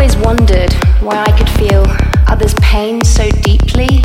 [0.00, 1.84] always wondered why I could feel
[2.26, 4.02] others' pain so deeply,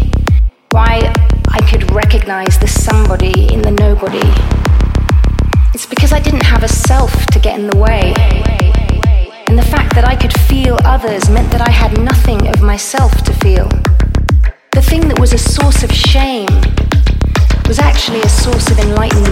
[0.71, 0.99] why
[1.47, 4.27] I could recognize the somebody in the nobody.
[5.73, 8.13] It's because I didn't have a self to get in the way.
[9.47, 13.13] And the fact that I could feel others meant that I had nothing of myself
[13.23, 13.69] to feel.
[14.73, 16.51] The thing that was a source of shame
[17.69, 19.25] was actually a source of enlightenment.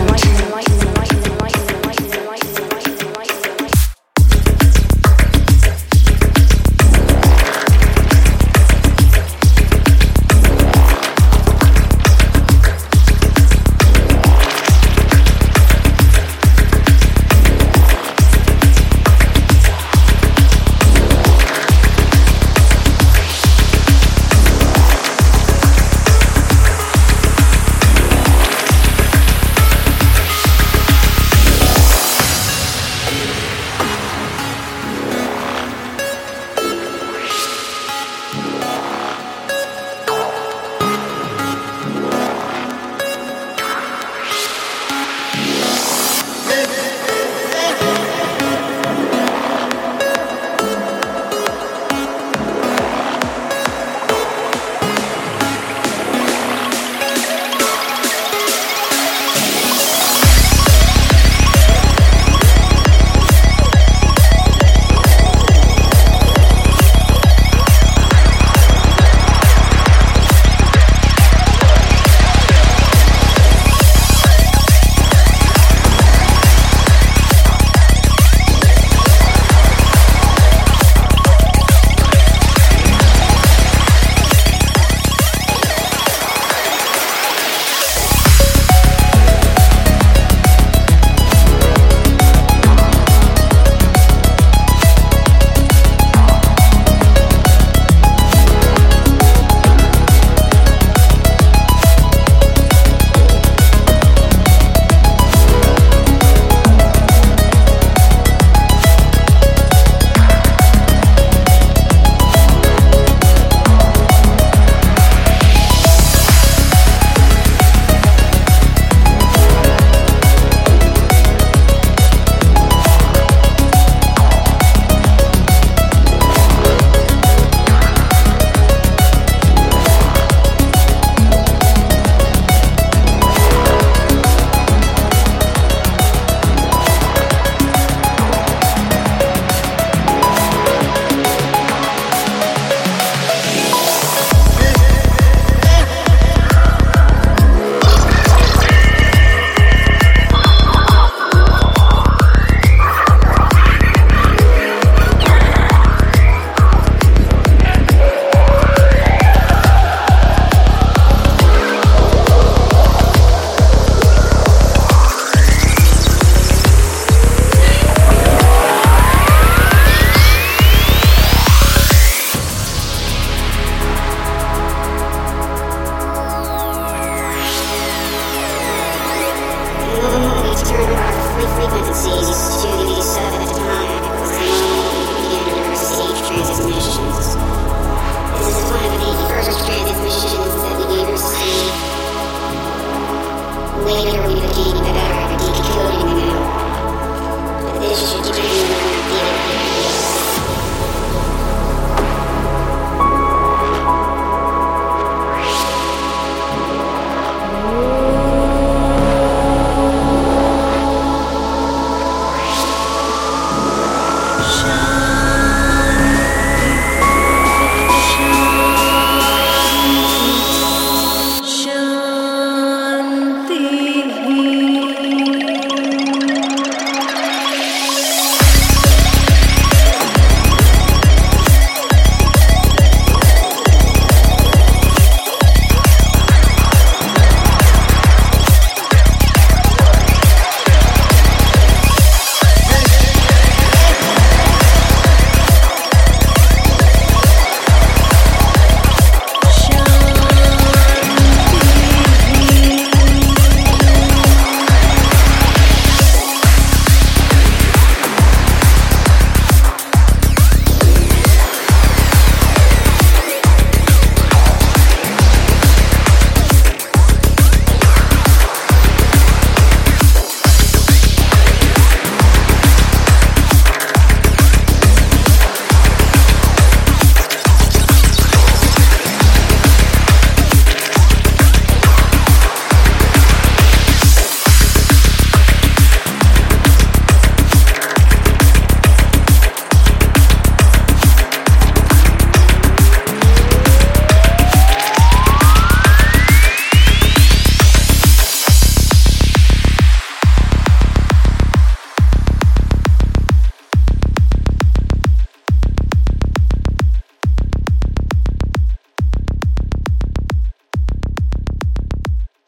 [214.44, 215.03] 想。